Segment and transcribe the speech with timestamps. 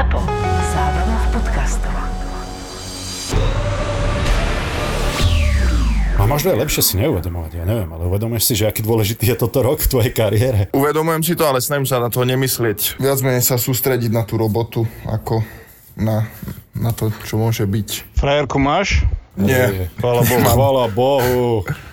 [0.00, 0.16] ZAPO.
[0.72, 1.92] Zábrná v podcastov.
[6.16, 9.36] A možno je lepšie si neuvedomovať, ja neviem, ale uvedomuješ si, že aký dôležitý je
[9.36, 10.60] toto rok v tvojej kariére.
[10.72, 12.96] Uvedomujem si to, ale snažím sa na to nemyslieť.
[12.96, 15.44] Viac menej sa sústrediť na tú robotu, ako
[16.00, 16.24] na,
[16.72, 18.16] na to, čo môže byť.
[18.16, 19.04] Frajerku máš?
[19.36, 19.92] Nie.
[20.00, 21.44] Chvála Bohu, chvála Bohu.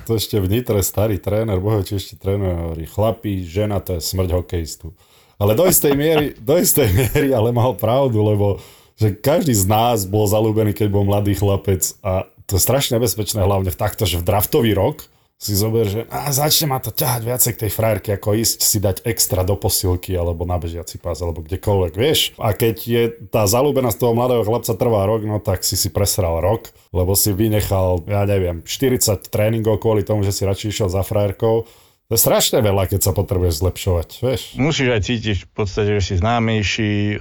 [0.08, 4.02] To ešte v Nitre starý tréner, Bohu, či ešte tréner hovorí, chlapí, žena, to je
[4.04, 4.96] smrť hokejistu.
[5.38, 8.58] Ale do istej miery, do istej miery, ale mal pravdu, lebo
[8.98, 13.46] že každý z nás bol zalúbený, keď bol mladý chlapec a to je strašne nebezpečné,
[13.46, 15.06] hlavne v takto, že v draftový rok
[15.38, 18.82] si zober, že a začne ma to ťahať viacej k tej frajerke, ako ísť si
[18.82, 22.34] dať extra do posilky alebo na bežiaci pás, alebo kdekoľvek, vieš.
[22.42, 26.42] A keď je tá zalúbenosť toho mladého chlapca trvá rok, no tak si si presral
[26.42, 31.06] rok, lebo si vynechal, ja neviem, 40 tréningov kvôli tomu, že si radšej išiel za
[31.06, 31.70] frajerkou.
[32.08, 34.42] To je strašne veľa, keď sa potrebuješ zlepšovať, vieš.
[34.56, 37.16] Musíš aj cítiť v podstate, že si známejší, e,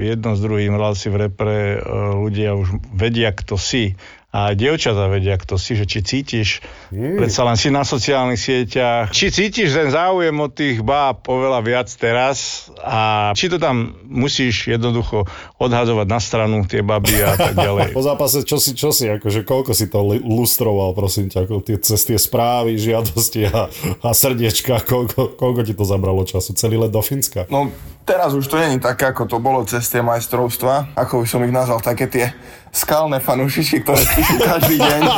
[0.00, 1.78] jedno s druhým, hral si v repre, e,
[2.24, 4.00] ľudia už vedia, kto si
[4.30, 6.62] a dievčatá vedia, kto si, že či cítiš,
[6.94, 7.18] mm.
[7.18, 11.88] predsa len si na sociálnych sieťach, či cítiš ten záujem od tých báb oveľa viac
[11.90, 15.26] teraz a či to tam musíš jednoducho
[15.58, 17.90] odhadzovať na stranu tie baby a tak ďalej.
[17.98, 21.82] Po zápase, čo si, čo si, akože koľko si to lustroval, prosím ťa, ako tie,
[21.82, 23.66] cez tie správy, žiadosti a,
[23.98, 26.54] a srdiečka, koľko, koľko ti to zabralo času?
[26.54, 27.50] Celý let do Fínska?
[27.50, 27.74] No,
[28.10, 31.54] teraz už to není také, ako to bolo cez tie majstrovstva, ako by som ich
[31.54, 32.34] nazval, také tie
[32.74, 35.02] skalné fanúšičky, ktoré píšu každý deň.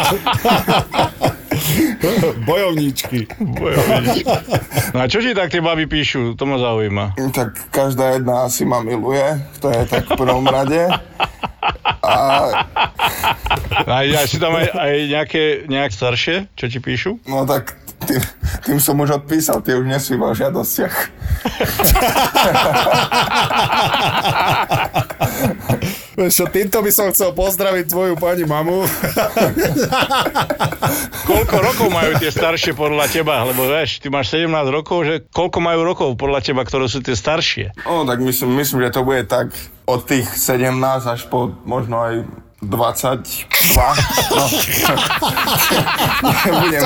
[2.44, 3.32] Bojovníčky.
[3.40, 4.28] Bojovníčky.
[4.92, 6.36] No a čo ti tak tie baby píšu?
[6.36, 7.16] To ma zaujíma.
[7.32, 9.24] Tak každá jedna asi ma miluje,
[9.64, 10.84] to je tak v prvom rade.
[12.04, 12.14] A...
[13.88, 17.16] A ja si tam aj, aj nejaké, nejak staršie, čo ti píšu?
[17.24, 17.72] No tak
[18.04, 18.20] tým,
[18.66, 21.21] tým som už odpísal, tie už nie sú iba v žiadostiach.
[26.12, 28.84] Čo, týmto by som chcel pozdraviť tvoju pani mamu.
[31.28, 33.42] koľko rokov majú tie staršie podľa teba?
[33.48, 37.16] Lebo vieš, ty máš 17 rokov, že koľko majú rokov podľa teba, ktoré sú tie
[37.16, 37.72] staršie?
[37.88, 39.56] No, tak myslím, myslím, že to bude tak
[39.88, 40.78] od tých 17
[41.08, 42.14] až po možno aj
[42.62, 43.26] 22.
[44.30, 44.44] No.
[46.46, 46.82] Nebudem.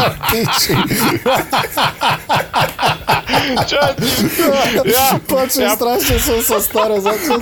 [3.66, 3.80] Čo?
[4.88, 7.38] Ja, Počuj, ja, strašne som sa staré začal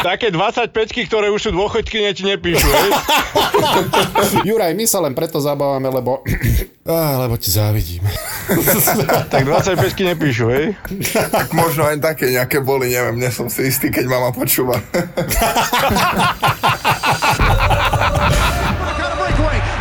[0.00, 0.72] také 25
[1.06, 2.90] ktoré už sú dôchodky, ti nepíšu, hej?
[4.44, 6.24] Juraj, my sa len preto zabávame, lebo...
[6.90, 8.02] Á, lebo ti závidím.
[9.32, 10.66] tak 25 nepíšu, hej?
[11.30, 14.80] Tak možno aj také nejaké boli, neviem, nie som si istý, keď mama počúva.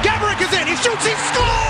[0.03, 0.67] Gabrick is in.
[0.67, 1.05] He shoots.
[1.05, 1.69] He scores.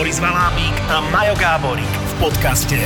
[0.00, 2.78] Boris Valábík a Majo Gáborík v podcaste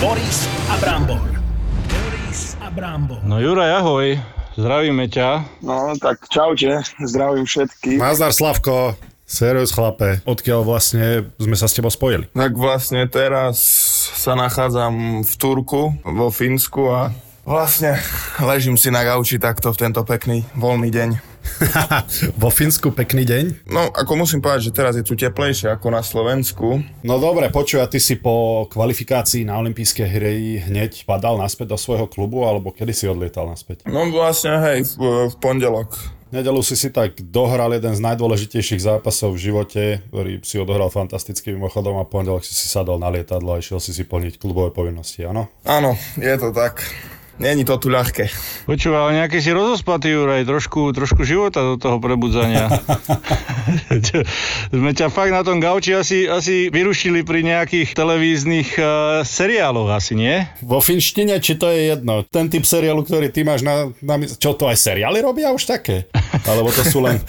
[0.00, 1.40] Boris a Brambor.
[1.88, 3.18] Boris a Brambor.
[3.24, 4.37] No Juraj, ahoj.
[4.58, 5.62] Zdravíme ťa.
[5.62, 7.94] No, tak čaute, zdravím všetkých.
[7.94, 12.26] Nazdar Slavko, serióz chlape, odkiaľ vlastne sme sa s tebou spojili.
[12.34, 13.62] Tak vlastne teraz
[14.18, 17.14] sa nachádzam v Turku, vo Fínsku a
[17.46, 18.02] vlastne
[18.42, 21.08] ležím si na gauči takto v tento pekný voľný deň.
[22.42, 23.44] Vo Fínsku pekný deň.
[23.68, 26.82] No, ako musím povedať, že teraz je tu teplejšie ako na Slovensku.
[27.02, 31.78] No dobre, počuj, a ty si po kvalifikácii na olympijské hry hneď padal naspäť do
[31.78, 33.86] svojho klubu, alebo kedy si odlietal naspäť?
[33.88, 36.18] No vlastne, hej, v, v pondelok.
[36.28, 39.82] Nedelu si si tak dohral jeden z najdôležitejších zápasov v živote,
[40.12, 43.96] ktorý si odohral fantasticky mimochodom a pondelok si si sadol na lietadlo a išiel si
[43.96, 45.48] si plniť klubové povinnosti, áno?
[45.64, 46.84] Áno, je to tak.
[47.38, 48.34] Není to tu ľahké.
[48.66, 52.66] Počúva, ale nejaký si rozospatý, Juraj, trošku, trošku života do toho prebudzania.
[54.74, 60.18] Sme ťa fakt na tom gauči asi, asi vyrušili pri nejakých televíznych uh, seriáloch, asi
[60.18, 60.50] nie?
[60.66, 64.58] Vo finštine, či to je jedno, ten typ seriálu, ktorý ty máš na, na čo
[64.58, 66.10] to aj seriály robia už také?
[66.42, 67.22] Alebo to sú len,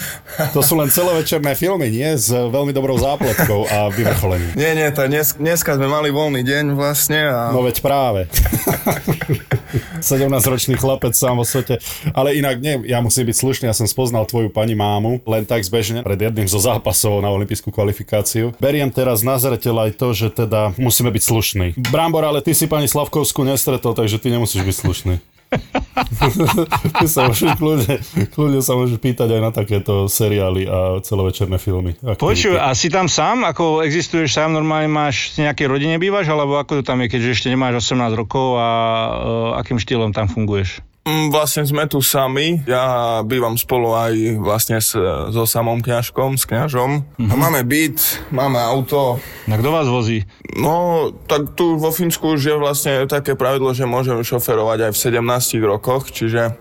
[0.58, 2.18] to sú len celovečerné filmy, nie?
[2.18, 4.58] S veľmi dobrou zápletkou a vyvrcholením.
[4.58, 7.54] Nie, nie, to dnes, dneska sme mali voľný deň vlastne a...
[7.54, 8.26] No veď práve.
[10.02, 11.82] 17-ročný chlapec sám vo svete.
[12.16, 15.66] Ale inak nie, ja musím byť slušný, ja som spoznal tvoju pani mámu len tak
[15.66, 18.56] zbežne pred jedným zo zápasov na olympijskú kvalifikáciu.
[18.58, 21.68] Beriem teraz na zreteľ aj to, že teda musíme byť slušní.
[21.92, 25.16] Brambor, ale ty si pani Slavkovskú nestretol, takže ty nemusíš byť slušný.
[27.00, 27.96] ty sa môžeš kľudne,
[28.32, 31.96] kľudne sa môžeš pýtať aj na takéto seriály a celovečerné filmy.
[32.00, 33.46] Počuj, a si tam sám?
[33.48, 34.56] Ako existuješ sám?
[34.56, 36.30] Normálne máš v nejakej rodine bývaš?
[36.32, 40.28] Alebo ako to tam je, keďže ešte nemáš 18 rokov a uh, akým štýlom tam
[40.28, 40.89] funguješ?
[41.10, 42.62] Mm, Vlastne sme tu sami.
[42.70, 44.94] Ja bývam spolu aj vlastne s,
[45.34, 47.18] so samom kňažkom, s kňažom.
[47.18, 49.18] A máme byt, máme auto.
[49.50, 50.30] A kto vás vozí?
[50.54, 55.02] No, tak tu vo Fínsku už je vlastne také pravidlo, že môžem šoferovať aj v
[55.18, 56.54] 17 rokoch, čiže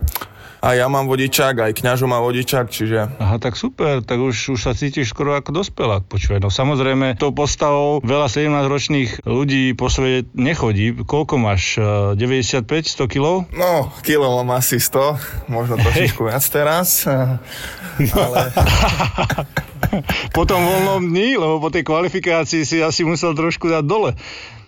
[0.59, 4.61] aj ja mám vodičák, aj kňažo má vodičák, čiže Aha, tak super, tak už, už
[4.61, 6.07] sa cítiš skoro ako dospelák.
[6.11, 10.95] Počúvaj, no samozrejme, tou postavou veľa 17-ročných ľudí po svete nechodí.
[11.07, 11.79] Koľko máš?
[11.79, 13.27] eh, 95, 100 kg?
[13.55, 17.07] no, kilo mám asi 100, možno trošičku viac teraz.
[17.99, 18.39] Ale
[20.37, 24.15] po tom voľnom dni, lebo po tej kvalifikácii si asi musel trošku dať dole.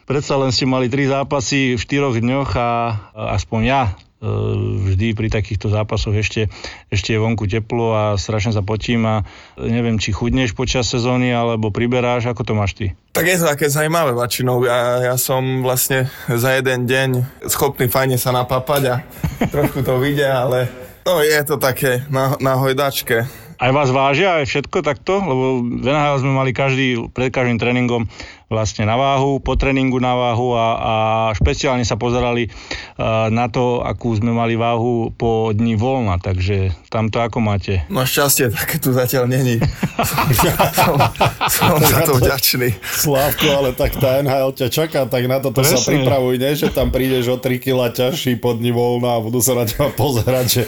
[0.07, 2.69] Predsa len ste mali tri zápasy v štyroch dňoch a
[3.15, 3.83] a aspoň ja
[4.21, 6.53] vždy pri takýchto zápasoch ešte,
[6.93, 9.25] ešte je vonku teplo a strašne sa potím a
[9.57, 12.87] neviem, či chudneš počas sezóny alebo priberáš, ako to máš ty?
[13.11, 14.63] tak je to také zaujímavé väčšinou.
[14.65, 17.09] Ja, ja som vlastne za jeden deň
[17.51, 18.95] schopný fajne sa napapať a
[19.53, 20.71] trošku to vidia, ale
[21.03, 23.27] no je to také na, na hojdačke.
[23.61, 25.21] Aj vás vážia, aj všetko takto?
[25.21, 28.09] Lebo v NHL sme mali každý, pred každým tréningom
[28.49, 30.95] vlastne na váhu, po tréningu na váhu a, a
[31.37, 32.49] špeciálne sa pozerali
[33.33, 37.81] na to, akú sme mali váhu po dni voľna, takže tam to ako máte?
[37.89, 39.57] No šťastie, také tu zatiaľ není.
[40.77, 41.01] som,
[41.49, 42.77] som za to vďačný.
[42.85, 46.05] Slávko, ale tak tá NHL ťa čaká, tak na toto sa Presne.
[46.05, 46.53] pripravuj, nie?
[46.53, 49.89] Že tam prídeš o 3 kg ťažší pod dni voľna a budú sa na teba
[49.97, 50.63] pozerať, že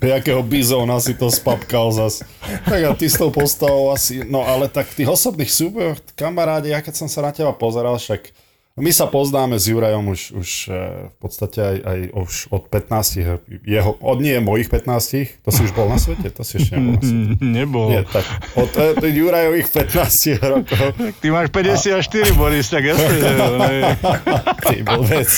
[0.00, 2.24] jakého bizóna si to spapkal zas.
[2.64, 6.72] Tak a ty s tou postavou asi, no ale tak v tých osobných súbojoch, kamaráde,
[6.72, 8.47] ja keď som sa na teba pozeral, však
[8.78, 13.66] my sa poznáme s Jurajom už, už eh, v podstate aj, aj už od 15
[13.66, 16.30] jeho, od nie mojich 15, to si už bol na svete?
[16.32, 17.34] To si ešte nebol na svete.
[17.58, 17.86] Nebol.
[17.90, 20.86] Nie, tak od eh, Jurajových 15 rokov
[21.18, 23.08] Ty máš 54, Boris, tak jasne.
[24.68, 25.30] Ty vec.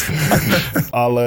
[0.90, 1.26] Ale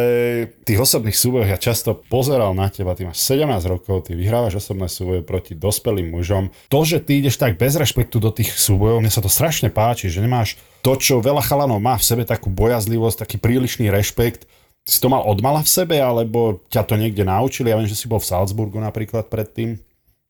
[0.68, 4.88] tých osobných súbojoch ja často pozeral na teba, ty máš 17 rokov, ty vyhrávaš osobné
[4.92, 6.52] súboje proti dospelým mužom.
[6.70, 10.12] To, že ty ideš tak bez rešpektu do tých súbojov, mne sa to strašne páči,
[10.12, 14.44] že nemáš to, čo veľa chalanov má v sebe, takú bojazlivosť, taký prílišný rešpekt.
[14.84, 17.72] Si to mal odmala v sebe, alebo ťa to niekde naučili?
[17.72, 19.80] Ja viem, že si bol v Salzburgu napríklad predtým.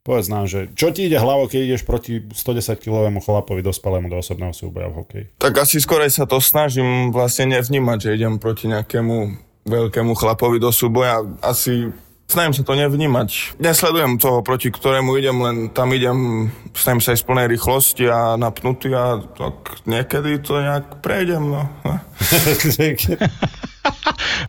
[0.05, 4.53] Povedz nám, že čo ti ide hlavou, keď ideš proti 110-kilovému chlapovi dospelému do osobného
[4.53, 5.25] súboja v hokeji?
[5.39, 9.15] Tak asi skorej sa to snažím vlastne nevnímať, že idem proti nejakému
[9.63, 11.23] veľkému chlapovi do súboja.
[11.39, 11.87] Asi
[12.33, 13.61] snažím sa to nevnímať.
[13.61, 18.33] Nesledujem toho, proti ktorému idem, len tam idem, snažím sa aj z plnej rýchlosti a
[18.33, 21.53] napnutý a tak niekedy to nejak prejdem.
[21.53, 21.69] No.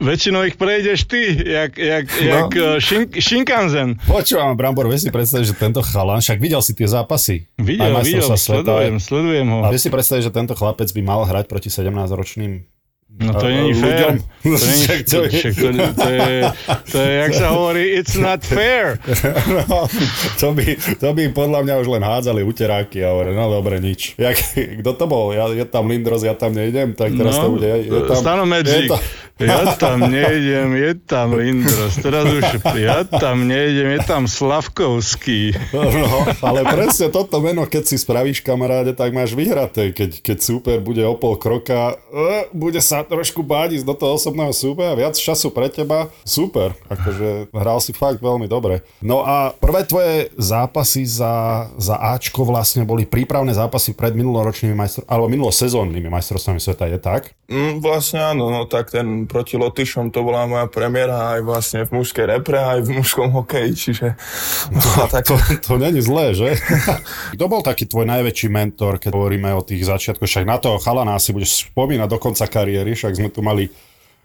[0.02, 2.80] Väčšinou ich prejdeš ty, jak, jak, jak no.
[2.82, 3.98] šin, Shinkansen.
[4.06, 7.46] Počúvam, Brambor, vieš si predstaviť, že tento chalan, však videl si tie zápasy.
[7.58, 9.58] Videl, videl, sveta, sledujem, sledujem ho.
[9.62, 12.73] A vieš si predstaviť, že tento chlapec by mal hrať proti 17-ročným
[13.14, 14.14] No to není ľuďom?
[14.44, 16.36] To, není, Však to je- však to, to, je,
[16.92, 19.00] to je, jak sa hovorí, it's not fair.
[19.48, 19.88] No,
[20.36, 20.64] to, by,
[21.00, 24.20] to by podľa mňa už len hádzali uteráky a hovorili, no dobre, nič.
[24.20, 24.36] Jak,
[24.84, 25.32] kto to bol?
[25.32, 27.88] Ja, je tam Lindros, ja tam nejdem, tak teraz to bude.
[27.88, 28.84] Je tam, Stano Magic.
[28.84, 29.00] to,
[29.40, 31.96] Ja tam nejdem, je tam Lindros.
[31.96, 32.44] Teraz už,
[32.76, 35.56] ja tam nejdem, je tam Slavkovský.
[35.72, 39.90] no, ale presne toto meno, keď si spravíš kamaráde, tak máš vyhraté.
[39.90, 44.16] Keď, keď súper bude o pol kroka, e, bude sa trošku báť ísť do toho
[44.16, 46.74] osobného súboja, viac času pre teba, super.
[46.88, 48.82] Akože hral si fakt veľmi dobre.
[49.04, 55.02] No a prvé tvoje zápasy za, za Ačko vlastne boli prípravné zápasy pred minuloročnými majstro,
[55.06, 57.36] alebo minulosezónnymi majstrovstvami sveta, je tak?
[57.44, 62.00] Mm, vlastne áno, no tak ten proti Lotyšom to bola moja premiéra aj vlastne v
[62.00, 64.06] mužskej repre, aj v mužskom hokeji, čiže
[64.80, 65.28] bola tak...
[65.28, 66.56] To, to není zlé, že?
[67.36, 70.24] Kto bol taký tvoj najväčší mentor, keď hovoríme o tých začiatkoch?
[70.24, 73.70] Však na toho chalana si budeš spomínať do konca kariéry, však sme tu mali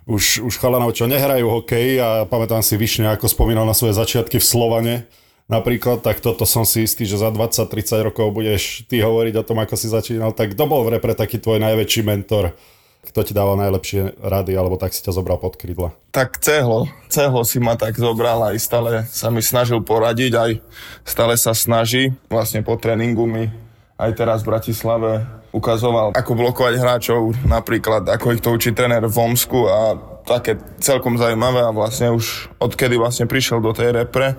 [0.09, 4.41] už, už chalanov, čo nehrajú hokej a pamätám si Višne, ako spomínal na svoje začiatky
[4.41, 4.95] v Slovane.
[5.49, 9.57] Napríklad, tak toto som si istý, že za 20-30 rokov budeš ty hovoriť o tom,
[9.57, 10.33] ako si začínal.
[10.33, 12.53] Tak kto bol v repre taký tvoj najväčší mentor?
[12.99, 15.95] Kto ti dával najlepšie rady, alebo tak si ťa zobral pod krídla?
[16.13, 20.51] Tak cehlo, cehlo si ma tak zobral aj stále sa mi snažil poradiť, aj
[21.07, 22.13] stále sa snaží.
[22.29, 23.49] Vlastne po tréningu mi
[23.97, 29.17] aj teraz v Bratislave ukazoval, ako blokovať hráčov, napríklad ako ich to učí tréner v
[29.17, 29.77] Omsku a
[30.25, 34.37] také celkom zaujímavé a vlastne už odkedy vlastne prišiel do tej repre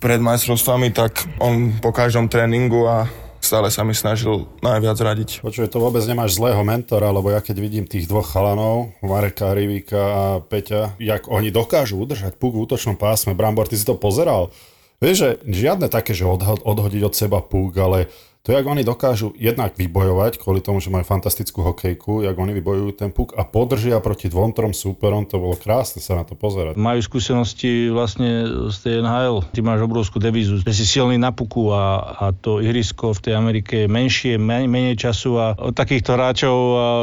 [0.00, 3.04] pred majstrovstvami, tak on po každom tréningu a
[3.42, 5.44] stále sa mi snažil najviac radiť.
[5.44, 10.00] Počuj, to vôbec nemáš zlého mentora, lebo ja keď vidím tých dvoch chalanov, Mareka Rivíka
[10.00, 13.36] a Peťa, jak oni dokážu udržať puk v útočnom pásme.
[13.36, 14.54] Brambor, ty si to pozeral?
[15.00, 19.36] Vieš, že žiadne také, že odho- odhodiť od seba puk, ale to, jak oni dokážu
[19.36, 24.00] jednak vybojovať, kvôli tomu, že majú fantastickú hokejku, jak oni vybojujú ten puk a podržia
[24.00, 26.80] proti dvom, trom súperom, to bolo krásne sa na to pozerať.
[26.80, 29.44] Majú skúsenosti vlastne z tej NHL.
[29.52, 33.34] Ty máš obrovskú devízu, že si silný na puku a, a to ihrisko v tej
[33.36, 36.56] Amerike je menšie, men, menej času a od takýchto hráčov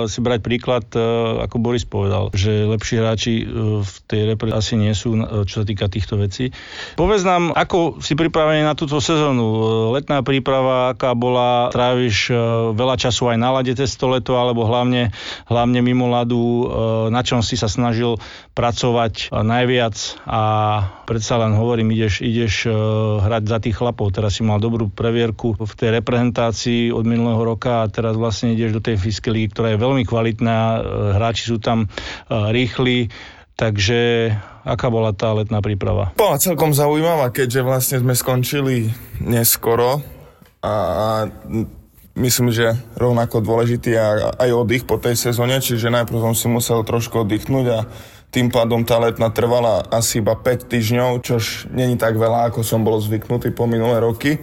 [0.10, 1.00] si brať príklad, e,
[1.46, 3.46] ako Boris povedal, že lepší hráči e,
[3.86, 6.50] v tej repre asi nie sú, e, čo sa týka týchto vecí.
[6.98, 9.46] Povedz nám, ako si pripravený na túto sezónu.
[9.94, 11.27] Letná príprava, aká bola,
[11.74, 12.32] tráviš
[12.76, 15.12] veľa času aj na lade cez to leto, alebo hlavne,
[15.50, 16.44] hlavne mimo ľadu,
[17.12, 18.20] na čom si sa snažil
[18.54, 20.42] pracovať najviac a
[21.06, 22.68] predsa len hovorím, ideš, ideš
[23.24, 24.12] hrať za tých chlapov.
[24.12, 28.78] Teraz si mal dobrú previerku v tej reprezentácii od minulého roka a teraz vlastne ideš
[28.78, 30.58] do tej Fiskej ligy, ktorá je veľmi kvalitná,
[31.16, 31.86] hráči sú tam
[32.30, 33.14] rýchli,
[33.54, 34.34] takže
[34.68, 36.12] aká bola tá letná príprava?
[36.20, 38.92] Bola celkom zaujímavá, keďže vlastne sme skončili
[39.24, 40.04] neskoro
[40.62, 40.74] a
[42.18, 43.94] myslím, že rovnako dôležitý
[44.42, 47.80] aj oddych po tej sezóne, čiže najprv som si musel trošku oddychnúť a
[48.28, 52.84] tým pádom tá letná trvala asi iba 5 týždňov, čož není tak veľa, ako som
[52.84, 54.42] bol zvyknutý po minulé roky.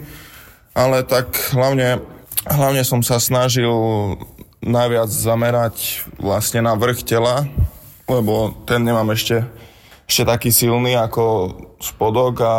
[0.73, 2.01] Ale tak hlavne,
[2.49, 3.69] hlavne som sa snažil
[4.65, 7.45] najviac zamerať vlastne na vrch tela,
[8.09, 9.45] lebo ten nemám ešte
[10.05, 12.55] ešte taký silný ako spodok a,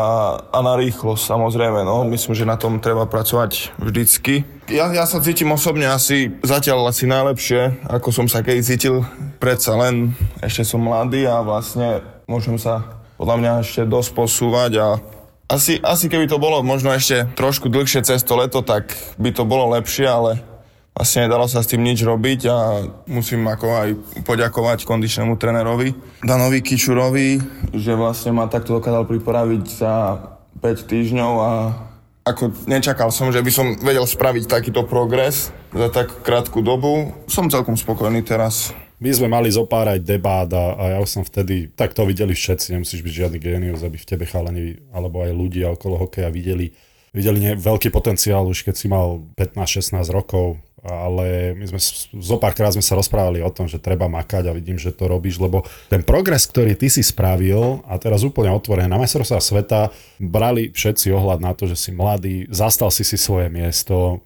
[0.50, 1.86] a na rýchlosť samozrejme.
[1.86, 2.02] No.
[2.02, 4.42] Myslím, že na tom treba pracovať vždycky.
[4.66, 9.06] Ja, ja sa cítim osobne asi zatiaľ asi najlepšie, ako som sa keď cítil.
[9.38, 12.82] Predsa len ešte som mladý a vlastne môžem sa
[13.14, 14.88] podľa mňa ešte dosť posúvať a
[15.46, 19.46] asi, asi keby to bolo možno ešte trošku dlhšie cez to leto, tak by to
[19.46, 20.42] bolo lepšie, ale
[20.96, 23.88] vlastne nedalo sa s tým nič robiť a musím ako aj
[24.24, 25.92] poďakovať kondičnému trénerovi
[26.24, 27.36] Danovi Kičurovi,
[27.76, 29.92] že vlastne ma takto dokázal pripraviť za
[30.64, 31.52] 5 týždňov a
[32.26, 37.14] ako nečakal som, že by som vedel spraviť takýto progres za tak krátku dobu.
[37.30, 38.74] Som celkom spokojný teraz.
[38.98, 43.04] My sme mali zopárať debát a, a ja som vtedy, tak to videli všetci, nemusíš
[43.04, 46.72] byť žiadny génius, aby v tebe chalani alebo aj ľudia okolo hokeja videli,
[47.12, 51.80] videli ne, veľký potenciál už keď si mal 15-16 rokov, ale my sme
[52.22, 55.42] zo párkrát sme sa rozprávali o tom, že treba makať a vidím, že to robíš,
[55.42, 59.80] lebo ten progres, ktorý ty si spravil a teraz úplne otvorené na majstrovstvá sveta,
[60.22, 64.22] brali všetci ohľad na to, že si mladý, zastal si si svoje miesto,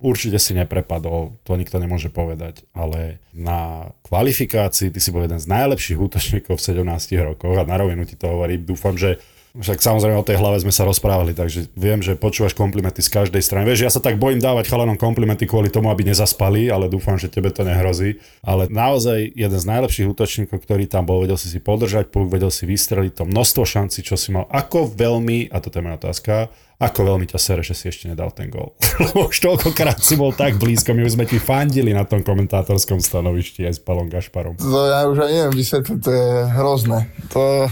[0.00, 5.44] určite si neprepadol, to nikto nemôže povedať, ale na kvalifikácii ty si bol jeden z
[5.44, 9.20] najlepších útočníkov v 17 rokoch a na rovinu ti to hovorím, dúfam, že
[9.58, 13.42] však samozrejme o tej hlave sme sa rozprávali, takže viem, že počúvaš komplimenty z každej
[13.42, 13.66] strany.
[13.66, 17.26] Vieš, ja sa tak bojím dávať chalanom komplimenty kvôli tomu, aby nezaspali, ale dúfam, že
[17.26, 18.22] tebe to nehrozí.
[18.46, 22.54] Ale naozaj jeden z najlepších útočníkov, ktorý tam bol, vedel si si podržať puk, vedel
[22.54, 24.46] si vystreliť to množstvo šanci, čo si mal.
[24.46, 28.30] Ako veľmi, a to je moja otázka, ako veľmi ťa sere, že si ešte nedal
[28.30, 28.78] ten gol.
[29.02, 33.02] Lebo už toľkokrát si bol tak blízko, my už sme ti fandili na tom komentátorskom
[33.02, 34.54] stanovišti aj s Palom Gašparom.
[34.62, 37.10] To ja už aj neviem vysvetliť, to je hrozné.
[37.34, 37.66] To,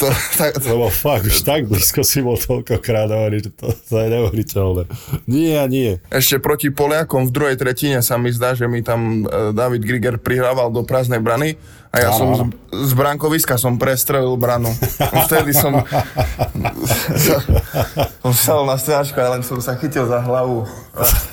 [0.00, 0.06] to,
[0.40, 0.56] tak...
[0.64, 4.82] Lebo fakt, už tak blízko si bol toľkokrát hovorí, že to, to je neuveriteľné.
[5.28, 6.00] Nie nie.
[6.08, 10.16] Ešte proti Poliakom v druhej tretine sa mi zdá, že mi tam e, David Griger
[10.16, 11.60] prihrával do prázdnej brany
[11.94, 12.42] a ja som z,
[12.74, 14.74] z brankoviska som prestrelil branu.
[15.30, 15.78] Vtedy som
[18.22, 20.66] som stal na strážku a len som sa chytil za hlavu.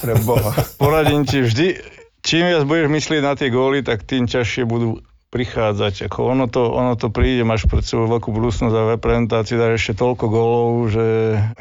[0.05, 0.53] Pre Boha.
[0.77, 1.81] Poradím ti vždy,
[2.21, 5.01] čím viac budeš myslieť na tie góly, tak tým ťažšie budú
[5.31, 6.11] prichádzať.
[6.11, 9.79] Ako ono, to, ono to príde, máš pred sebou veľkú budúcnosť a v reprezentácii dáš
[9.79, 11.05] ešte toľko gólov, že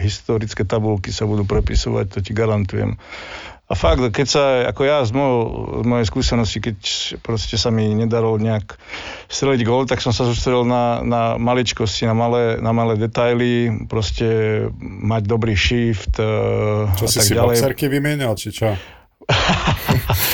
[0.02, 2.98] historické tabulky sa budú prepisovať, to ti garantujem.
[3.70, 5.38] A fakt, keď sa, ako ja z, mojho,
[5.80, 6.78] z mojej skúsenosti, keď
[7.22, 8.74] proste sa mi nedarilo nejak
[9.30, 14.26] streliť gól, tak som sa sústredil na, na maličkosti, na malé, na malé detaily, proste
[14.82, 17.56] mať dobrý shift Čo si tak si ďalej.
[17.62, 18.74] boxerky vymienial, či čo?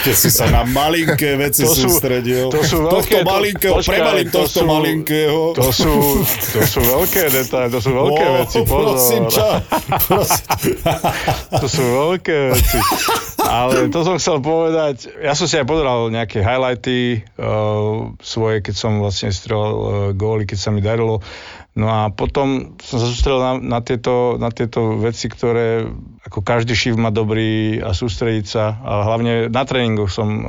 [0.06, 2.48] Keď si sa na malinké veci to sú, sústredil.
[2.52, 2.94] To sú veľké...
[2.94, 5.38] Tohto malinkého, prebalím to tohto sú, malinkého.
[5.58, 5.94] To sú,
[6.54, 8.94] to sú veľké detaily, to sú veľké oh, veci, pozor.
[8.94, 9.22] Prosím?
[10.06, 10.44] Prosím.
[11.62, 12.78] to sú veľké veci.
[13.46, 18.74] Ale to som chcel povedať, ja som si aj pozeral nejaké highlighty uh, svoje, keď
[18.74, 21.22] som vlastne strelal uh, góly, keď sa mi darilo.
[21.76, 25.84] No a potom som sa sústredil na, na, tieto, na tieto veci, ktoré
[26.24, 28.80] ako každý šiv má dobrý a sústrediť sa.
[28.80, 30.42] A hlavne na tréningoch som e,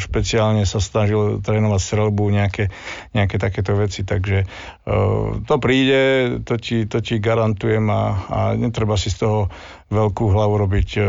[0.00, 2.72] špeciálne sa snažil trénovať strelbu, nejaké,
[3.12, 4.08] nejaké takéto veci.
[4.08, 4.46] Takže e,
[5.44, 6.00] to príde,
[6.48, 9.40] to ti, to ti garantujem a, a netreba si z toho
[9.88, 10.88] veľkú hlavu robiť.
[11.00, 11.08] Uh,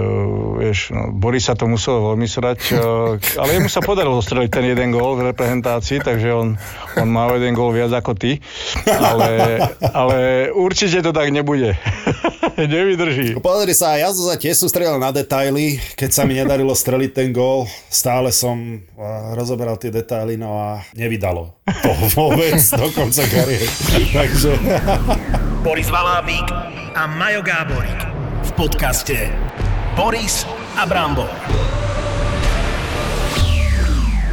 [0.63, 2.79] vieš, no, Boris sa to musel veľmi srať,
[3.35, 6.55] ale jemu sa podarilo zostreliť ten jeden gól v reprezentácii, takže on,
[6.95, 8.39] on má jeden gól viac ako ty.
[8.87, 10.17] Ale, ale
[10.55, 11.75] určite to tak nebude.
[12.75, 13.39] Nevydrží.
[13.39, 17.29] Pozri sa, ja som sa tiež sústredil na detaily, keď sa mi nedarilo streliť ten
[17.31, 23.67] gól, stále som a, rozoberal tie detaily, no a nevydalo to vôbec do konca kariéry.
[24.17, 24.51] Takže
[25.63, 26.47] Boris Valábík
[26.95, 27.99] a Majo Gáborík
[28.43, 29.15] v podcaste
[29.95, 30.43] Boris
[30.75, 31.31] a Brambor.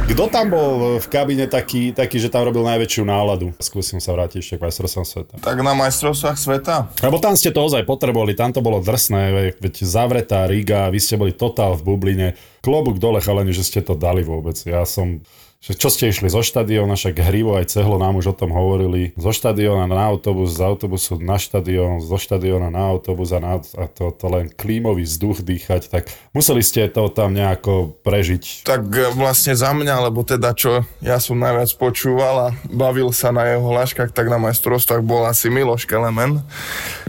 [0.07, 3.51] Kto tam bol v kabine taký, taký, že tam robil najväčšiu náladu?
[3.59, 5.33] Skúsim sa vrátiť ešte k majstrovstvám sveta.
[5.43, 6.75] Tak na majstrovstvách sveta?
[7.03, 11.19] Lebo tam ste to ozaj potrebovali, tam to bolo drsné, veď zavretá Riga, vy ste
[11.19, 12.27] boli totál v bubline.
[12.63, 14.55] Klobúk dole, chalani, že ste to dali vôbec.
[14.63, 18.53] Ja som čo ste išli zo štadióna, však Hrivo aj Cehlo nám už o tom
[18.53, 23.57] hovorili, zo štadióna na autobus, z autobusu na štadión, zo štadióna na autobus a, na,
[23.59, 28.69] a to, to len klímový vzduch dýchať, tak museli ste to tam nejako prežiť.
[28.69, 33.33] Tak e, vlastne za mňa, lebo teda čo ja som najviac počúval a bavil sa
[33.33, 36.45] na jeho hláškach, tak na majstrovstvách bol asi Miloš Kelemen.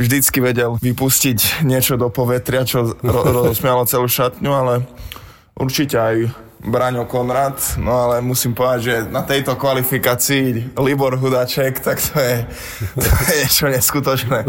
[0.00, 4.74] Vždycky vedel vypustiť niečo do povetria, čo ro- rozosmialo celú šatňu, ale
[5.52, 12.02] určite aj Braňo Konrad, no ale musím povedať, že na tejto kvalifikácii Libor Hudaček, tak
[12.02, 12.36] to je,
[12.98, 14.42] to je niečo neskutočné.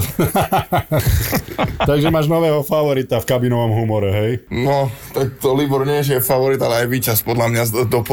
[1.90, 4.32] Takže máš nového favorita v kabinovom humore, hej?
[4.50, 8.00] No, tak to Libor nie že je favorit, ale aj víťaz podľa mňa do.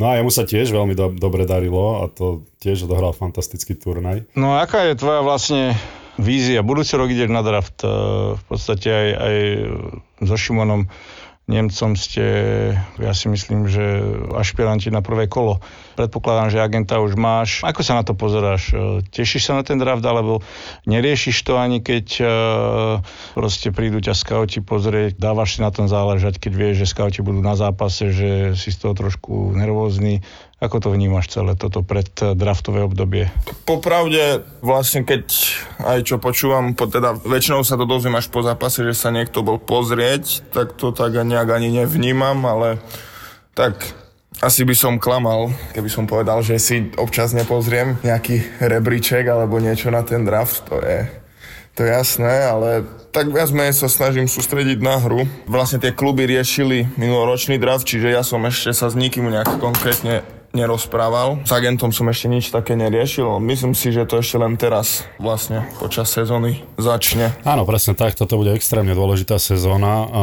[0.00, 4.26] No a jemu sa tiež veľmi do, dobre darilo a to tiež odohral fantastický turnaj.
[4.34, 5.78] No a aká je tvoja vlastne
[6.18, 6.60] vízia?
[6.66, 7.80] Budúci rok ideš na draft.
[7.86, 7.88] eh,
[8.34, 9.36] V podstate aj, aj
[10.26, 10.90] so Šimonom
[11.50, 12.24] Nemcom ste,
[13.02, 13.82] ja si myslím, že
[14.30, 15.58] ašpiranti na prvé kolo.
[15.98, 17.66] Predpokladám, že agenta už máš.
[17.66, 18.70] Ako sa na to pozeráš?
[18.70, 20.38] E, Tešíš sa na ten draft, alebo
[20.86, 22.24] neriešiš to ani keď e,
[23.34, 27.42] proste prídu ťa skauti pozrieť, dávaš si na tom záležať, keď vieš, že skauti budú
[27.42, 30.22] na zápase, že si z toho trošku nervózny.
[30.62, 33.34] Ako to vnímaš celé toto pred e, draftové obdobie?
[33.66, 35.26] Popravde, vlastne keď
[35.82, 39.42] aj čo počúvam, po, teda väčšinou sa to dozviem až po zápase, že sa niekto
[39.42, 42.78] bol pozrieť, tak to tak nejak ani nevnímam, ale
[43.58, 43.90] tak
[44.38, 49.90] asi by som klamal, keby som povedal, že si občas nepozriem nejaký rebríček alebo niečo
[49.90, 51.10] na ten draft, to je,
[51.74, 55.26] to je jasné, ale tak viac menej sa snažím sústrediť na hru.
[55.50, 60.22] Vlastne tie kluby riešili minuloročný draft, čiže ja som ešte sa s nikým nejak konkrétne
[60.52, 61.40] nerozprával.
[61.44, 63.40] S agentom som ešte nič také neriešil.
[63.40, 67.32] Myslím si, že to ešte len teraz vlastne počas sezóny začne.
[67.42, 70.22] Áno, presne tak, toto bude extrémne dôležitá sezóna a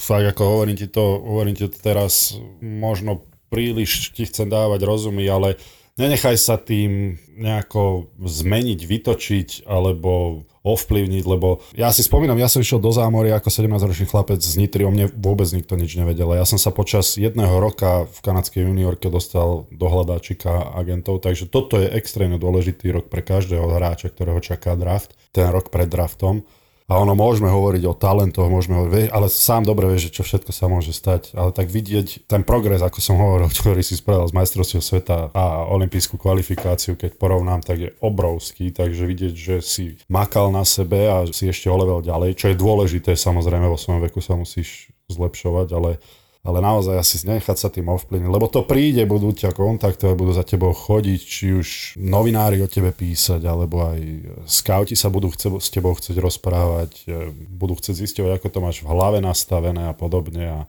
[0.00, 5.26] fakt ako hovorím ti to, hovorím ti to teraz, možno príliš ti chcem dávať rozumy,
[5.26, 5.58] ale
[5.98, 12.84] nenechaj sa tým nejako zmeniť, vytočiť alebo ovplyvniť, lebo ja si spomínam, ja som išiel
[12.84, 16.36] do zámoria ako 17-ročný chlapec z Nitry, o mne vôbec nikto nič nevedel.
[16.36, 21.80] Ja som sa počas jedného roka v kanadskej juniorke dostal do hľadáčika agentov, takže toto
[21.80, 26.44] je extrémne dôležitý rok pre každého hráča, ktorého čaká draft, ten rok pred draftom.
[26.90, 30.66] A ono môžeme hovoriť o talentoch, môžeme hovoriť, ale sám dobre vieš, čo všetko sa
[30.66, 31.30] môže stať.
[31.38, 35.70] Ale tak vidieť ten progres, ako som hovoril, ktorý si spravil z majstrovstiev sveta a
[35.70, 38.74] olimpijskú kvalifikáciu, keď porovnám, tak je obrovský.
[38.74, 42.58] Takže vidieť, že si makal na sebe a si ešte o level ďalej, čo je
[42.58, 46.02] dôležité, samozrejme vo svojom veku sa musíš zlepšovať, ale
[46.40, 50.40] ale naozaj asi nechať sa tým ovplyvniť, lebo to príde, budú ťa kontaktovať, budú za
[50.40, 51.68] tebou chodiť, či už
[52.00, 54.00] novinári o tebe písať, alebo aj
[54.48, 58.80] skauti sa budú chce, s tebou chcieť rozprávať, e, budú chcieť zisťovať, ako to máš
[58.80, 60.60] v hlave nastavené a podobne a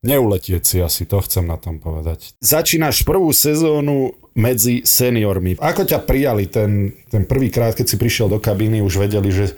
[0.00, 2.32] neuletieť si asi, to chcem na tom povedať.
[2.40, 5.60] Začínaš prvú sezónu medzi seniormi.
[5.60, 9.56] Ako ťa prijali ten, ten prvý krát, keď si prišiel do kabíny, už vedeli, že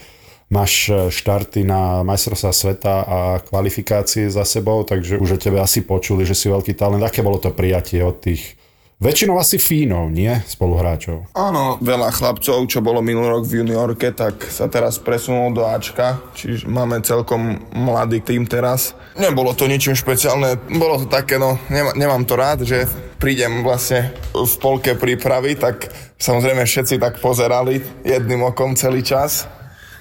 [0.49, 5.85] máš e, štarty na majstrovstvá sveta a kvalifikácie za sebou, takže už o tebe asi
[5.85, 7.05] počuli, že si veľký talent.
[7.05, 8.57] Aké bolo to prijatie od tých
[8.99, 10.31] väčšinou asi fínov, nie?
[10.43, 11.31] Spoluhráčov.
[11.39, 16.19] Áno, veľa chlapcov, čo bolo minulý rok v juniorke, tak sa teraz presunul do Ačka,
[16.35, 18.99] čiže máme celkom mladý tým teraz.
[19.15, 22.91] Nebolo to ničím špeciálne, bolo to také, no, nemá, nemám to rád, že
[23.23, 29.47] prídem vlastne v polke prípravy, tak samozrejme všetci tak pozerali jedným okom celý čas.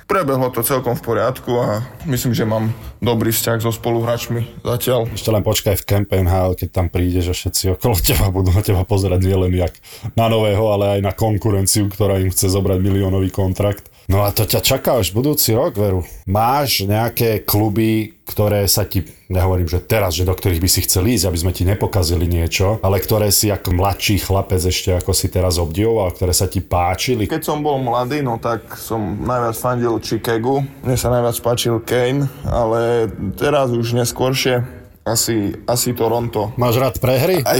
[0.08, 2.72] Prebehlo to celkom v poriadku a myslím, že mám
[3.04, 5.12] dobrý vzťah so spoluhráčmi zatiaľ.
[5.12, 8.64] Ešte len počkaj v Campaign Hall, keď tam prídeš a všetci okolo teba budú na
[8.64, 9.76] teba pozerať nielen jak
[10.16, 13.92] na nového, ale aj na konkurenciu, ktorá im chce zobrať miliónový kontrakt.
[14.08, 16.00] No a to ťa čaká až budúci rok, Veru.
[16.24, 21.12] Máš nejaké kluby, ktoré sa ti, nehovorím, že teraz, že do ktorých by si chcel
[21.12, 25.28] ísť, aby sme ti nepokazili niečo, ale ktoré si ako mladší chlapec ešte ako si
[25.28, 27.28] teraz obdivoval, ktoré sa ti páčili?
[27.28, 30.64] Keď som bol mladý, no tak som najviac fandil Chicago.
[30.88, 34.64] Mne sa najviac páčil Kane, ale teraz už neskôršie
[35.04, 36.56] asi, asi Toronto.
[36.56, 37.44] Máš rád prehry?
[37.44, 37.60] Aj,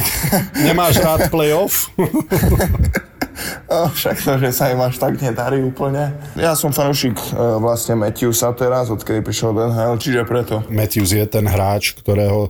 [0.64, 1.92] Nemáš rád playoff?
[3.68, 6.14] Však to, že sa im až tak nedarí úplne.
[6.34, 7.28] Ja som fanúšik e,
[7.62, 10.62] vlastne Matthewsa teraz, odkedy prišiel do NHL, čiže preto.
[10.72, 12.50] Matthews je ten hráč, ktorého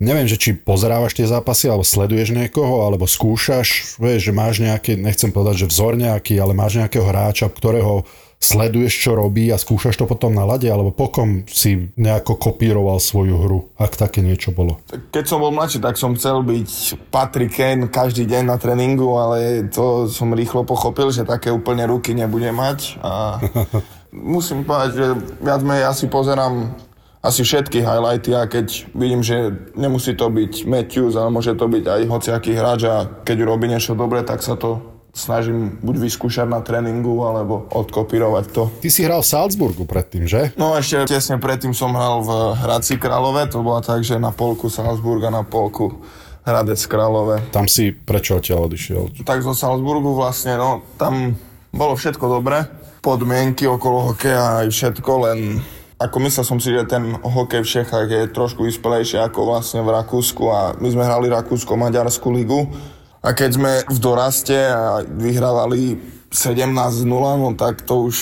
[0.00, 4.96] neviem, že či pozerávaš tie zápasy, alebo sleduješ niekoho, alebo skúšaš, vieš, že máš nejaký,
[4.96, 8.08] nechcem povedať, že vzor nejaký, ale máš nejakého hráča, ktorého
[8.40, 13.36] sleduješ, čo robí a skúšaš to potom na lade, alebo pokom si nejako kopíroval svoju
[13.36, 14.80] hru, ak také niečo bolo.
[15.12, 16.70] Keď som bol mladší, tak som chcel byť
[17.12, 22.16] Patrick Kane každý deň na tréningu, ale to som rýchlo pochopil, že také úplne ruky
[22.16, 23.44] nebude mať a
[24.10, 25.06] musím povedať, že
[25.44, 26.72] viac menej asi pozerám
[27.20, 31.84] asi všetky highlighty a keď vidím, že nemusí to byť Matthews, ale môže to byť
[31.84, 36.62] aj hociaký hráč a keď robí niečo dobre, tak sa to snažím buď vyskúšať na
[36.62, 38.62] tréningu, alebo odkopírovať to.
[38.80, 40.54] Ty si hral v Salzburgu predtým, že?
[40.54, 44.70] No ešte tesne predtým som hral v Hradci Králové, to bola tak, že na polku
[44.70, 45.98] Salzburga, na polku
[46.46, 47.42] Hradec Králové.
[47.52, 49.26] Tam si prečo odtiaľ odišiel?
[49.26, 51.36] Tak zo Salzburgu vlastne, no tam
[51.70, 52.64] bolo všetko dobre,
[53.04, 55.38] podmienky okolo hokeja aj všetko, len
[56.00, 59.92] ako myslel som si, že ten hokej v Čechách je trošku vyspelejší ako vlastne v
[59.92, 62.72] Rakúsku a my sme hrali Rakúsko-Maďarskú ligu
[63.20, 66.00] a keď sme v doraste a vyhrávali
[66.32, 67.04] 17-0,
[67.36, 68.16] no tak to už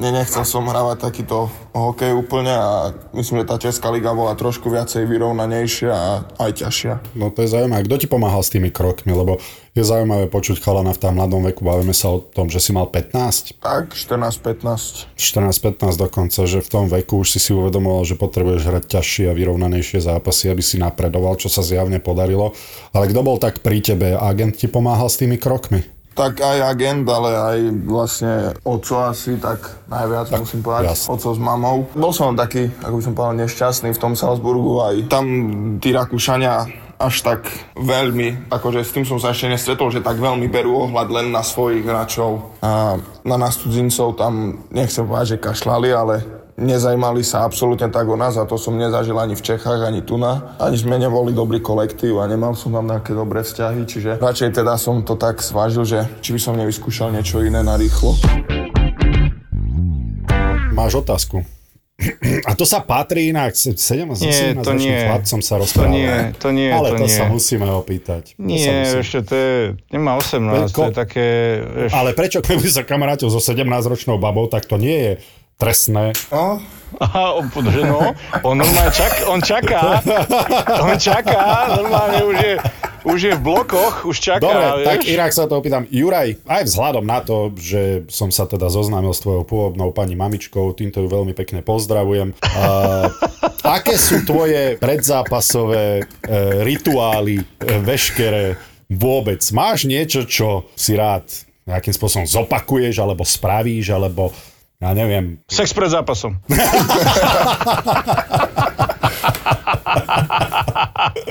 [0.00, 4.68] ne, nechcel som hrávať takýto hokej úplne a myslím, že tá Česká liga bola trošku
[4.68, 6.94] viacej vyrovnanejšia a aj ťažšia.
[7.16, 7.84] No to je zaujímavé.
[7.88, 9.12] Kto ti pomáhal s tými krokmi?
[9.12, 9.40] Lebo
[9.76, 11.60] je zaujímavé počuť chalana v tam mladom veku.
[11.60, 13.60] Bavíme sa o tom, že si mal 15?
[13.60, 15.12] Tak, 14-15.
[15.16, 19.36] 14-15 dokonca, že v tom veku už si si uvedomoval, že potrebuješ hrať ťažšie a
[19.36, 22.56] vyrovnanejšie zápasy, aby si napredoval, čo sa zjavne podarilo.
[22.96, 24.16] Ale kto bol tak pri tebe?
[24.16, 25.95] Agent ti pomáhal s tými krokmi?
[26.16, 31.12] Tak aj agent, ale aj vlastne oco asi, tak najviac tak, musím povedať, jasne.
[31.12, 31.76] oco s mamou.
[31.92, 35.24] Bol som taký, ako by som povedal, nešťastný v tom Salzburgu aj tam
[35.76, 37.44] tí Rakúšania až tak
[37.76, 41.44] veľmi, akože s tým som sa ešte nestretol, že tak veľmi berú ohľad len na
[41.44, 46.14] svojich hráčov a na nás cudzincov tam, nechcem povedať, že kašľali, ale
[46.56, 50.16] nezajímali sa absolútne tak o nás a to som nezažil ani v Čechách, ani tu
[50.16, 50.56] na.
[50.56, 54.74] Ani sme neboli dobrý kolektív a nemal som tam nejaké dobré vzťahy, čiže radšej teda
[54.74, 58.16] som to tak svážil, že či by som nevyskúšal niečo iné na rýchlo.
[60.72, 61.44] Máš otázku.
[62.44, 64.92] A to sa patrí inak, 17 Nie, 17 to nie.
[64.92, 65.96] chlapcom sa To rozprávame.
[65.96, 67.16] nie, to nie, Ale to to, nie.
[67.16, 68.36] sa musíme opýtať.
[68.36, 69.00] To Nie, musíme.
[69.00, 69.52] ešte to je,
[69.88, 71.26] nemá 18, to je Ko- také,
[71.64, 75.12] vieš, Ale prečo, keby sa kamarátil so 17-ročnou babou, tak to nie je
[75.56, 76.12] trestné.
[76.28, 76.60] No,
[76.96, 78.14] Aha, on, že no,
[78.46, 80.00] on normálne čak, on čaká,
[80.86, 82.54] on čaká, normálne už je,
[83.04, 84.86] už je v blokoch, už čaká, Dobre, vieš?
[84.86, 85.84] tak inak sa to opýtam.
[85.90, 90.72] Juraj, aj vzhľadom na to, že som sa teda zoznámil s tvojou pôvodnou pani mamičkou,
[90.72, 92.32] týmto ju veľmi pekne pozdravujem.
[92.38, 93.10] Uh,
[93.76, 98.56] aké sú tvoje predzápasové uh, rituály, uh, veškeré
[98.88, 99.42] vôbec?
[99.52, 101.28] Máš niečo, čo si rád
[101.66, 104.30] nejakým spôsobom zopakuješ, alebo spravíš, alebo
[104.76, 106.36] ja neviem, Sex pred zápasom.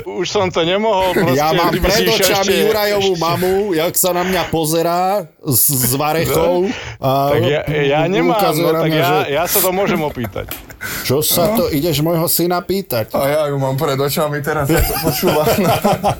[0.06, 1.36] Už som to nemohol, proste.
[1.36, 6.70] ja mám pred očami ešte- Jurajovú mamu, jak sa na mňa pozerá s, s varechou.
[7.04, 10.48] A Tak ja, ja nemám, no, tak mňa, ja, že ja sa to môžem opýtať.
[11.04, 13.12] Čo sa to ideš môjho syna pýtať?
[13.14, 15.46] a ja ju mám pred očami teraz, ja to počúvam.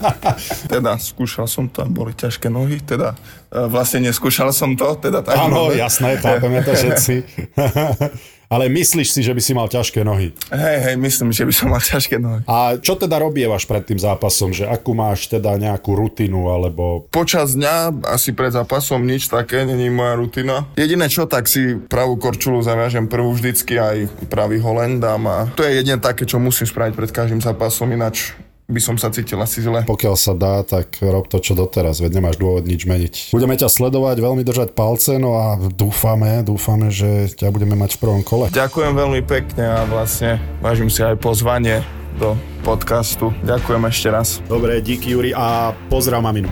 [0.72, 3.16] teda, skúšal som to, boli ťažké nohy, teda
[3.50, 5.36] e, vlastne neskúšal som to, teda tak.
[5.38, 7.14] Áno, no, jasné, chápeme to všetci.
[8.46, 10.30] Ale myslíš si, že by si mal ťažké nohy.
[10.54, 12.40] Hej, hej, myslím, že by som mal ťažké nohy.
[12.46, 14.54] A čo teda robievaš pred tým zápasom?
[14.54, 17.10] Že akú máš teda nejakú rutinu, alebo...
[17.10, 20.70] Počas dňa, asi pred zápasom, nič také, není moja rutina.
[20.78, 23.96] Jediné čo, tak si pravú korčulu zaviažem prvú vždycky, aj
[24.30, 28.36] pravý holen dám a to je jedine také, čo musím spraviť pred každým zápasom, ináč
[28.66, 29.86] by som sa cítil asi zle.
[29.86, 33.30] Pokiaľ sa dá, tak rob to, čo doteraz, veď nemáš dôvod nič meniť.
[33.30, 37.98] Budeme ťa sledovať, veľmi držať palce, no a dúfame, dúfame, že ťa budeme mať v
[38.02, 38.50] prvom kole.
[38.50, 41.86] Ďakujem veľmi pekne a vlastne vážim si aj pozvanie
[42.18, 43.30] do podcastu.
[43.44, 44.28] Ďakujem ešte raz.
[44.48, 46.48] Dobre, díky Juri a pozdrav maminu.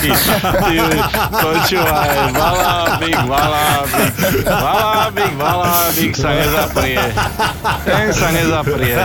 [0.00, 0.10] Ty,
[0.70, 0.76] ty,
[1.34, 4.14] počúvaj, valábik, valábik,
[4.46, 7.02] valábik, valábik sa nezaprie.
[7.82, 8.96] Ten sa nezaprie.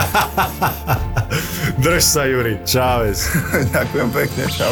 [1.75, 2.59] Drž sa, Juri.
[2.63, 3.27] Čáves.
[3.75, 4.71] Ďakujem pekne, čau.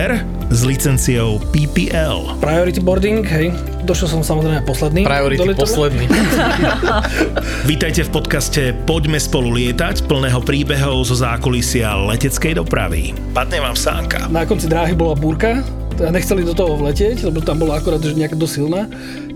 [0.00, 2.40] spotter s licenciou PPL.
[2.40, 3.52] Priority boarding, hej.
[3.84, 5.04] Došiel som samozrejme posledný.
[5.04, 6.08] Priority posledný.
[7.70, 13.12] Vítajte v podcaste Poďme spolu lietať, plného príbehov zo zákulisia leteckej dopravy.
[13.36, 14.24] Padne vám sánka.
[14.32, 15.60] Na konci dráhy bola búrka,
[15.96, 18.86] teda nechceli do toho vletieť, lebo tam bola akorát že nejaká dosilná.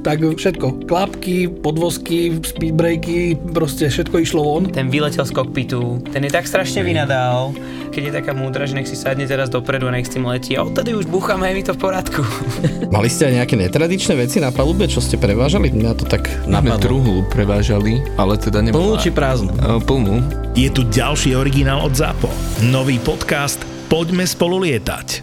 [0.04, 4.68] Tak všetko, klapky, podvozky, speedbreaky, proste všetko išlo von.
[4.68, 7.56] Ten vyletel z kokpitu, ten je tak strašne vynadal,
[7.88, 10.60] keď je taká múdra, že nech si sadne teraz dopredu a nech s tým letí.
[10.60, 12.20] A odtedy už búchame, je mi to v poriadku.
[12.96, 15.72] Mali ste aj nejaké netradičné veci na palube, čo ste prevážali?
[15.72, 16.84] Mňa to tak napadlo.
[16.84, 19.00] truhlu prevážali, ale teda Plnú nebola...
[19.00, 19.56] či prázdnu?
[19.56, 20.20] E, Plnú.
[20.52, 22.28] Je tu ďalší originál od ZAPO.
[22.68, 25.22] Nový podcast Poďme spolu lietať.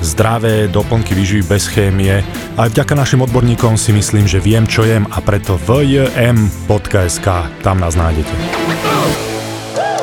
[0.00, 2.22] zdravé doplnky výživy bez chémie.
[2.58, 7.26] Aj vďaka našim odborníkom si myslím, že viem, čo jem a preto vjm.sk,
[7.62, 8.34] tam nás nájdete.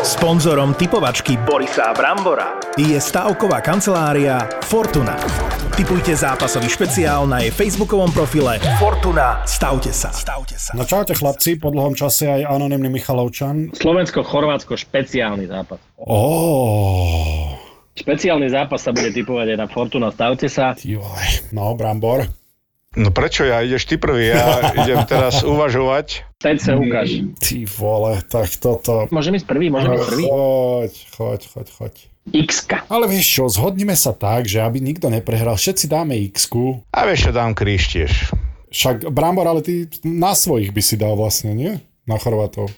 [0.06, 5.18] Sponzorom typovačky Borisa Brambora je stavková kancelária Fortuna.
[5.76, 9.42] Typujte zápasový špeciál na jej facebookovom profile Fortuna.
[9.50, 10.14] Stavte sa.
[10.14, 10.78] Stavte sa.
[10.78, 13.74] No čaute chlapci, po dlhom čase aj anonymný Michalovčan.
[13.76, 15.82] Slovensko-Chorvátsko špeciálny zápas.
[16.00, 17.45] Oh,
[17.96, 20.12] Špeciálny zápas sa bude typovať aj na Fortuna.
[20.12, 20.76] Stavte sa.
[21.56, 22.28] no Brambor.
[22.96, 23.60] No prečo ja?
[23.60, 26.24] Ideš ty prvý, ja idem teraz uvažovať.
[26.40, 27.28] Teď sa ukáž.
[27.40, 29.12] Ty vole, tak toto...
[29.12, 30.24] Môžem ísť prvý, môžem ísť prvý.
[30.32, 31.94] Choď, choď, choď, choď.
[32.32, 36.48] x Ale vieš čo, zhodnime sa tak, že aby nikto neprehral, všetci dáme x
[36.96, 38.12] A vieš čo, dám kríž tiež.
[38.72, 41.80] Však Brambor, ale ty na svojich by si dal vlastne, nie?
[42.08, 42.72] Na Chorvátov.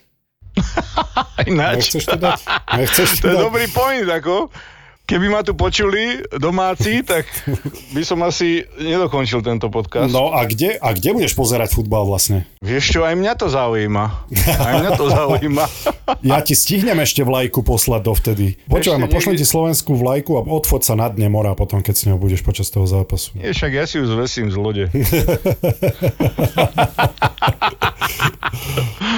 [1.49, 1.93] Ináč.
[1.93, 2.39] Nechceš to dať?
[2.81, 3.43] Nechceš To to je dať?
[3.45, 4.49] dobrý point, ako.
[5.07, 7.23] Keby ma tu počuli domáci, tak
[7.95, 10.11] by som asi nedokončil tento podcast.
[10.11, 12.43] No a kde, a kde budeš pozerať futbal vlastne?
[12.59, 14.05] Vieš čo, aj mňa to zaujíma.
[14.59, 15.65] Aj mňa to zaujíma.
[16.19, 18.45] Ja ti stihnem ešte vlajku poslať dovtedy.
[18.67, 21.95] Počúvaj ma, pošlem niekde- ti slovenskú vlajku a odfoď sa na dne mora potom, keď
[21.95, 23.31] s ňou budeš počas toho zápasu.
[23.39, 24.85] Nie, však ja si ju zvesím z lode.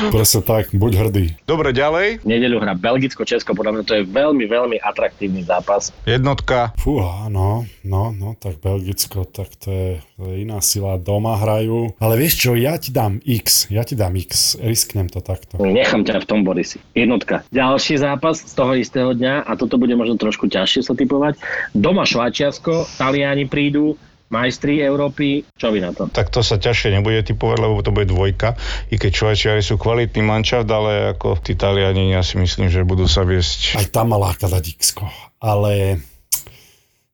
[0.09, 1.25] Presne tak, buď hrdý.
[1.45, 2.25] Dobre, ďalej.
[2.25, 5.93] V nedeľu hra Belgicko-Česko, podľa mňa to je veľmi, veľmi atraktívny zápas.
[6.09, 6.73] Jednotka.
[6.81, 11.93] Fúha, no, no, no, tak Belgicko, tak to je, to je iná sila, doma hrajú.
[12.01, 15.61] Ale vieš čo, ja ti dám X, ja ti dám X, risknem to takto.
[15.61, 16.81] Nechám ťa v tom, Borisi.
[16.97, 17.45] Jednotka.
[17.53, 21.37] Ďalší zápas z toho istého dňa, a toto bude možno trošku ťažšie sa typovať.
[21.77, 23.93] Doma Švajčiarsko, Taliani prídu,
[24.29, 25.43] majstri Európy.
[25.57, 26.07] Čo vy na to?
[26.09, 28.55] Tak to sa ťažšie nebude typovať, lebo to bude dvojka.
[28.93, 33.09] I keď Švajčiari sú kvalitný manšaft, ale ako tí Taliani, ja si myslím, že budú
[33.09, 33.81] sa viesť.
[33.81, 34.95] Aj tam ma láka dať X,
[35.41, 35.99] ale,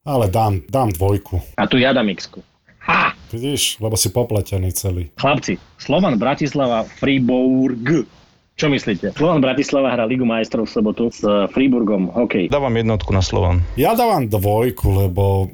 [0.04, 1.42] ale dám, dám dvojku.
[1.56, 2.30] A tu ja dám x
[3.34, 5.10] Vidíš, lebo si popletený celý.
[5.18, 8.06] Chlapci, Slovan Bratislava Fribourg.
[8.56, 9.12] Čo myslíte?
[9.12, 11.20] Slovan Bratislava hrá Ligu majstrov v sobotu s
[11.52, 12.48] Friburgom hokej.
[12.48, 13.60] Dávam jednotku na Slovan.
[13.76, 15.52] Ja dávam dvojku, lebo,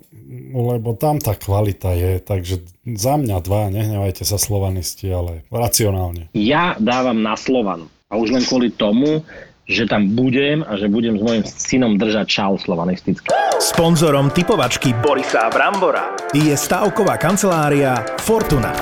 [0.54, 6.30] lebo tam tá kvalita je, takže za mňa dva, nehnevajte sa slovanisti, ale racionálne.
[6.38, 7.90] Ja dávam na Slovan.
[8.12, 9.26] A už len kvôli tomu,
[9.70, 13.30] že tam budem a že budem s mojim synom držať šal slovanistický.
[13.62, 18.74] Sponzorom typovačky Borisa Brambora je stavková kancelária Fortuna.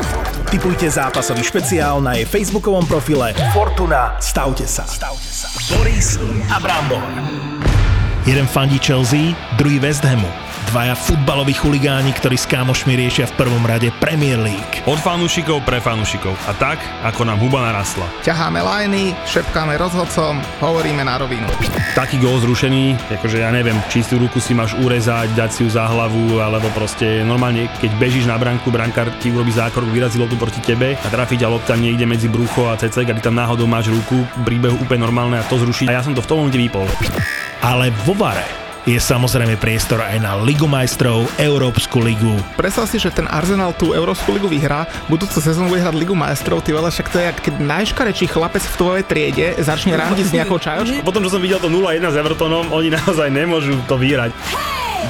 [0.49, 4.17] Typujte zápasový špeciál na jej facebookovom profile Fortuna.
[4.17, 4.87] Stavte sa.
[4.87, 5.47] Stavte sa.
[5.75, 6.17] Boris
[6.49, 7.03] a Brambor.
[8.25, 10.48] Jeden fandí Chelsea, druhý West Hamu.
[10.69, 14.85] Dvaja futbaloví chuligáni, ktorí s kámošmi riešia v prvom rade Premier League.
[14.85, 16.37] Od fanúšikov pre fanúšikov.
[16.45, 18.05] A tak, ako nám huba narastla.
[18.21, 21.49] Ťaháme lajny, šepkáme rozhodcom, hovoríme na rovinu.
[21.97, 25.89] Taký gól zrušený, akože ja neviem, čistú ruku si máš urezať, dať si ju za
[25.89, 30.61] hlavu, alebo proste normálne, keď bežíš na branku, brankár ti urobí zákrok, vyrazí loptu proti
[30.61, 33.89] tebe a trafi ťa lopta niekde medzi brucho a cecek a ty tam náhodou máš
[33.89, 35.89] ruku, príbehu úplne normálne a to zruší.
[35.89, 36.85] A ja som to v tom momente vypol.
[37.65, 42.39] Ale vo Vare je samozrejme priestor aj na Ligu majstrov, Európsku ligu.
[42.55, 46.63] Predstav si, že ten Arsenal tú Európsku ligu vyhrá, budúcu sezónu bude hrať Ligu majstrov,
[46.63, 50.59] ty veľa, však to je, keď najškarečší chlapec v tvojej triede začne randiť s nejakou
[50.61, 51.03] čajočkou.
[51.03, 54.31] Potom, čo som videl to 0-1 s Evertonom, oni naozaj nemôžu to vyhrať.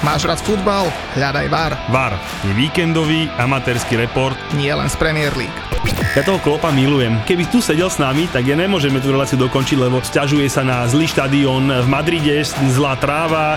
[0.05, 0.85] Máš rád futbal?
[1.17, 1.73] Hľadaj VAR.
[1.89, 2.13] VAR
[2.45, 4.37] je víkendový amatérsky report.
[4.53, 5.59] Nie len z Premier League.
[6.19, 7.15] Ja toho klopa milujem.
[7.23, 10.83] Keby tu sedel s nami, tak ja nemôžeme tú reláciu dokončiť, lebo sťažuje sa na
[10.83, 12.43] zlý štadión v Madride,
[12.75, 13.55] zlá tráva,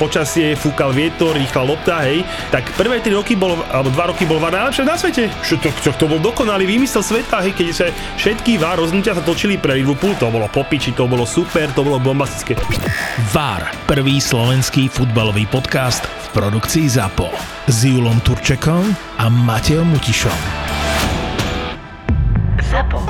[0.00, 2.24] počasie, fúkal vietor, rýchla lopta, hej.
[2.48, 5.28] Tak prvé 3 roky bol, alebo 2 roky bol VAR najlepšie na svete.
[5.44, 9.20] Čo to, čo, to bol dokonalý výmysel sveta, hej, keď sa všetky VAR rozhodnutia sa
[9.20, 12.56] točili pre Liverpool, to bolo popiči, to bolo super, to bolo bombastické.
[13.28, 17.28] VAR, prvý slovenský futbalový podcast v produkcii ZAPO
[17.68, 18.88] s Julom Turčekom
[19.20, 20.69] a Matejom Mutišom.
[22.70, 23.09] ZAPO.